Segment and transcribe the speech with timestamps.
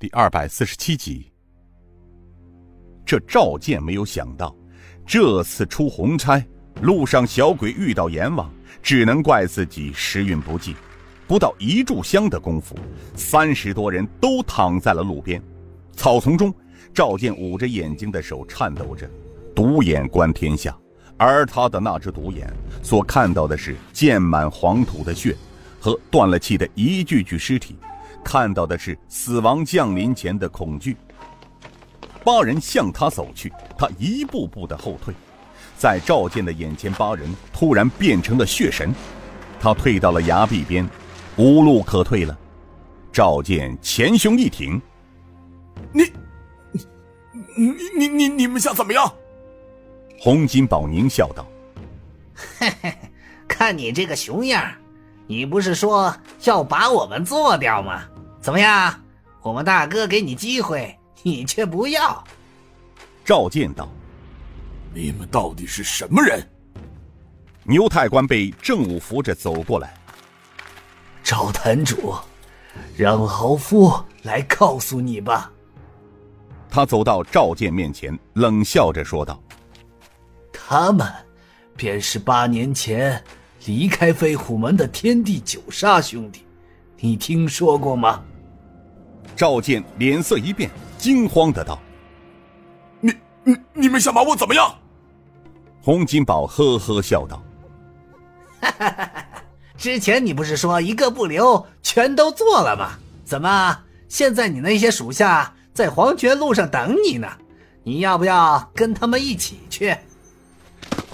[0.00, 1.30] 第二百四十七集。
[3.04, 4.56] 这赵健没有想到，
[5.06, 6.42] 这次出红差，
[6.80, 8.50] 路上小鬼遇到阎王，
[8.82, 10.74] 只能怪自己时运不济。
[11.28, 12.74] 不到一炷香的功夫，
[13.14, 15.42] 三十多人都躺在了路边
[15.92, 16.50] 草丛中。
[16.94, 19.06] 赵健捂着眼睛的手颤抖着，
[19.54, 20.74] 独眼观天下，
[21.18, 22.50] 而他的那只独眼
[22.82, 25.36] 所看到的是溅满黄土的血，
[25.78, 27.76] 和断了气的一具具尸体。
[28.24, 30.96] 看到的是死亡降临前的恐惧。
[32.22, 35.14] 八人向他走去，他一步步的后退，
[35.76, 38.94] 在赵健的眼前，八人突然变成了血神。
[39.58, 40.88] 他退到了崖壁边，
[41.36, 42.38] 无路可退了。
[43.10, 44.80] 赵健前胸一挺
[45.92, 46.04] ：“你，
[47.56, 49.10] 你，你，你，你们想怎么样？”
[50.20, 51.46] 洪金宝狞笑道
[52.58, 52.94] ：“嘿嘿，
[53.48, 54.70] 看你这个熊样，
[55.26, 56.14] 你不是说
[56.44, 58.02] 要把我们做掉吗？”
[58.40, 58.94] 怎么样？
[59.42, 62.22] 我们大哥给你机会，你却不要。
[63.24, 63.88] 赵健道
[64.92, 66.46] ：“你们到底是什么人？”
[67.64, 69.94] 牛太官被郑武扶着走过来。
[71.22, 72.14] 赵坛主，
[72.96, 75.50] 让豪夫来告诉你吧。
[76.68, 79.42] 他走到赵健面前，冷笑着说道
[80.52, 81.10] ：“他们，
[81.76, 83.22] 便是八年前
[83.66, 86.44] 离开飞虎门的天地九杀兄弟，
[86.98, 88.22] 你听说过吗？”
[89.36, 91.80] 赵健脸色一变，惊慌的道
[93.00, 93.12] ：“你、
[93.44, 94.74] 你、你们想把我怎么样？”
[95.82, 97.42] 洪金宝呵呵笑道
[98.60, 99.24] ：“哈哈哈哈
[99.76, 102.98] 之前你不是说一个不留，全都做了吗？
[103.24, 103.78] 怎么
[104.08, 107.26] 现在你那些属下在黄泉路上等你呢？
[107.82, 109.96] 你要不要跟他们一起去？”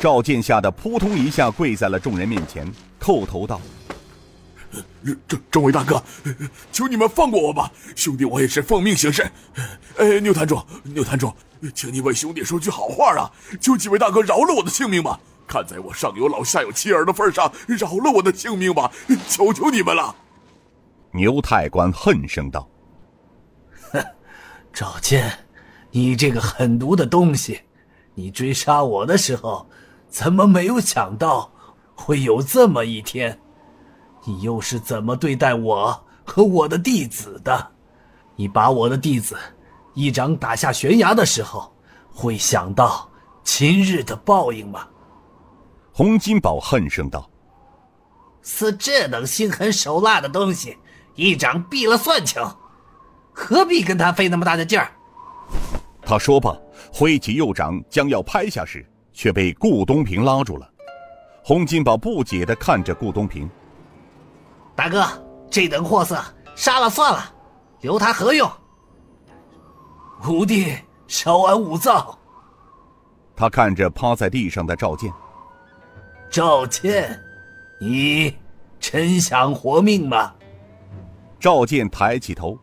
[0.00, 2.66] 赵健吓得扑通一下跪在了众人面前，
[2.98, 3.60] 叩头道。
[5.26, 6.02] 众众位大哥，
[6.72, 7.70] 求你们放过我吧！
[7.94, 9.30] 兄弟，我也是奉命行事。
[9.96, 11.32] 哎，牛坛主，牛坛主，
[11.74, 13.30] 请你为兄弟说句好话啊！
[13.60, 15.18] 求几位大哥饶了我的性命吧！
[15.46, 18.90] 看在我上有老下有妻儿的份上，饶了我的性命吧！
[19.28, 20.14] 求求你们了！
[21.12, 22.68] 牛太官恨声道
[23.92, 24.02] ：“哼，
[24.72, 25.30] 赵健，
[25.90, 27.60] 你这个狠毒的东西！
[28.14, 29.68] 你追杀我的时候，
[30.08, 31.52] 怎么没有想到
[31.94, 33.38] 会有这么一天？”
[34.24, 37.70] 你又是怎么对待我和我的弟子的？
[38.36, 39.36] 你把我的弟子
[39.92, 41.72] 一掌打下悬崖的时候，
[42.12, 43.08] 会想到
[43.42, 44.88] 今日的报应吗？
[45.92, 47.30] 洪金宝恨声道
[48.42, 50.76] ：“似这等心狠手辣的东西，
[51.14, 52.44] 一掌毙了算球，
[53.32, 54.90] 何必跟他费那么大的劲儿？”
[56.02, 56.56] 他说罢，
[56.92, 60.68] 挥起右掌将要拍下时，却被顾东平拉住了。
[61.44, 63.48] 洪金宝不解的看着顾东平。
[64.76, 65.06] 大哥，
[65.50, 66.22] 这等货色
[66.54, 67.32] 杀了算了，
[67.80, 68.50] 留他何用？
[70.28, 70.76] 五弟，
[71.06, 72.18] 稍安勿躁。
[73.36, 75.12] 他看着趴在地上的赵健。
[76.30, 77.20] 赵健，
[77.80, 78.36] 你
[78.80, 80.32] 真想活命吗？
[81.38, 82.58] 赵健抬起头，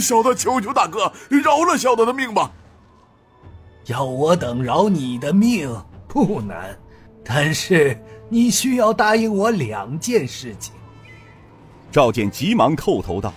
[0.00, 2.50] 小的求求大哥饶了小的的命吧。
[3.86, 5.74] 要我等饶你的命
[6.06, 6.78] 不难，
[7.24, 7.96] 但是。
[8.28, 10.72] 你需要答应我两件事情。
[11.90, 13.30] 赵健急忙叩头道：“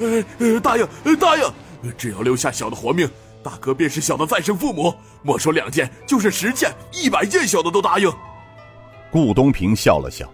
[0.00, 0.86] 呃，呃答应，
[1.18, 1.50] 答应！
[1.96, 3.08] 只要留下小的活命，
[3.42, 4.94] 大哥便是小的再生父母。
[5.22, 8.12] 莫说两件，就是十件、一百件，小的都答应。”
[9.10, 10.30] 顾东平笑了笑：“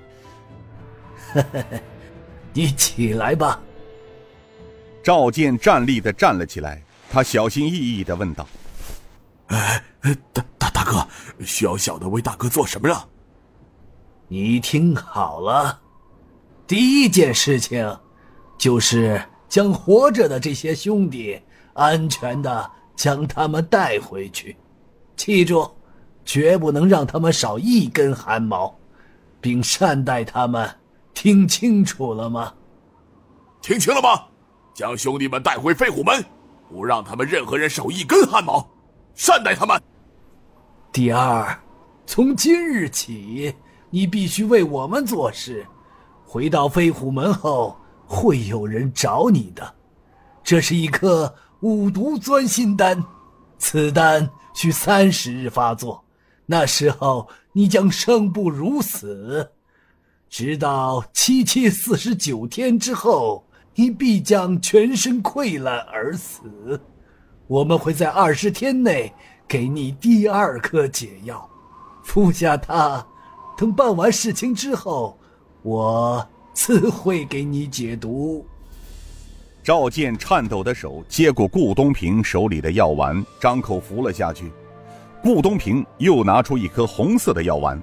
[2.52, 3.60] 你起来吧。”
[5.04, 6.82] 赵健站立的站了起来，
[7.12, 8.44] 他小心翼翼的问道
[9.46, 9.80] ：“哎，
[10.32, 10.44] 大
[10.90, 11.06] 哥，
[11.44, 13.04] 需要小的为大哥做什么呀？”
[14.26, 15.80] 你听好了，
[16.66, 17.98] 第一件事情，
[18.58, 21.40] 就是将活着的这些兄弟
[21.74, 24.56] 安全的将他们带回去，
[25.16, 25.68] 记住，
[26.24, 28.72] 绝不能让他们少一根汗毛，
[29.40, 30.68] 并善待他们。
[31.12, 32.54] 听清楚了吗？
[33.60, 34.26] 听清了吗？
[34.72, 36.24] 将兄弟们带回飞虎门，
[36.68, 38.66] 不让他们任何人少一根汗毛，
[39.14, 39.82] 善待他们。
[40.92, 41.56] 第二，
[42.04, 43.54] 从今日起。
[43.92, 45.66] 你必须为我们做事。
[46.24, 47.76] 回到飞虎门后，
[48.06, 49.74] 会有人找你的。
[50.44, 53.04] 这是一颗五毒钻心丹，
[53.58, 56.04] 此丹需三十日发作，
[56.46, 59.50] 那时候你将生不如死。
[60.28, 63.44] 直到七七四十九天之后，
[63.74, 66.80] 你必将全身溃烂而死。
[67.48, 69.12] 我们会在二十天内
[69.50, 71.44] 给你第二颗解药，
[72.04, 73.04] 服下它。
[73.58, 75.18] 等办完事情之后，
[75.62, 78.46] 我自会给你解毒。
[79.60, 84.52] 赵健颤抖的手接过顾东平手里的药丸，张口服了下去。
[85.20, 87.82] 顾东平又拿出一颗红色的药丸。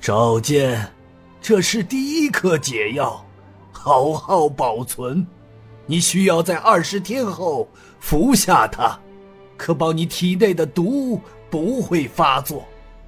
[0.00, 0.90] 赵健，
[1.42, 3.22] 这是第一颗解药，
[3.70, 5.26] 好好保存。
[5.84, 7.68] 你需要在二十天后
[8.00, 8.98] 服下它，
[9.56, 11.20] 可保你体内的毒
[11.50, 12.64] 不会发作。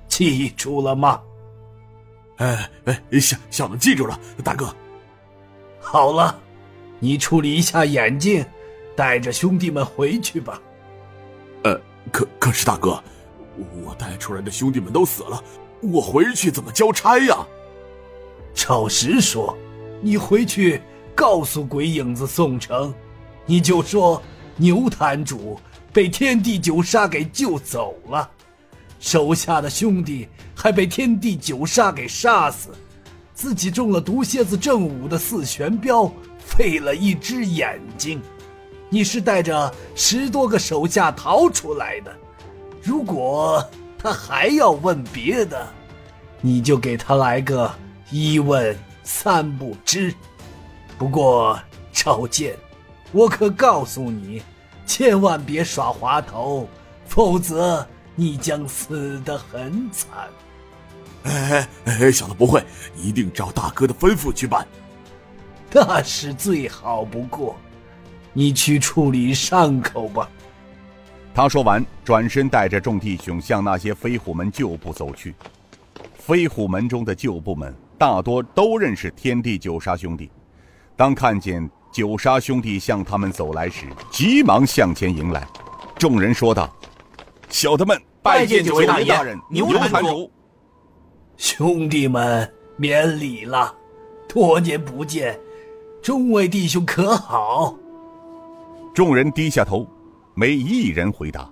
[0.09, 1.21] 记住了吗？
[2.37, 4.75] 哎哎，小小的记住了，大哥。
[5.81, 6.39] 好了，
[6.99, 8.45] 你处理一下眼睛，
[8.95, 10.61] 带着兄弟们回去吧。
[11.65, 11.81] 呃，
[12.13, 13.03] 可可是大哥，
[13.83, 15.43] 我带出来的兄弟们都死了，
[15.81, 17.47] 我回去怎么交差呀？
[18.55, 19.57] 照实说，
[20.01, 20.81] 你回去
[21.15, 22.95] 告诉鬼影子宋城，
[23.45, 24.23] 你就说
[24.57, 25.59] 牛坛主
[25.97, 28.31] 被天地九杀给救走了。
[29.01, 32.69] 手下的兄弟还被天地九杀给杀死，
[33.33, 38.21] 自己中了毒蝎子正午的四玄镖，废了一只眼睛。
[38.91, 42.15] 你是带着十多个手下逃出来的。
[42.83, 43.67] 如果
[43.97, 45.67] 他还要问别的，
[46.43, 47.75] 你就给他来个
[48.11, 50.13] 一问三不知。
[50.99, 51.59] 不过
[51.91, 52.55] 赵健，
[53.13, 54.43] 我可告诉你，
[54.87, 56.67] 千万别耍滑头，
[57.05, 57.87] 否则。
[58.19, 60.09] 你将死得很惨。
[61.25, 62.65] 哎哎哎，小的不会，
[62.97, 64.67] 一定照大哥的吩咐去办。
[65.71, 67.55] 那是最好不过。
[68.33, 70.27] 你去处理伤口吧。
[71.35, 75.35] 他说完，转身带着众弟兄向那些飞虎门旧部走去。
[76.15, 80.31] 飞虎门中的旧部们大多都认识天地九杀兄弟，
[80.97, 85.49] 当看见九杀兄弟向他们走来时，急忙向前迎来。
[85.99, 86.71] 众人说道。
[87.49, 90.31] 小的们拜见九位大人，牛坛主。
[91.39, 93.75] 兄弟们免礼了，
[94.29, 95.41] 多年不见，
[96.03, 97.75] 众位弟兄可好？
[98.95, 99.89] 众人低下头，
[100.35, 101.49] 没一人回答。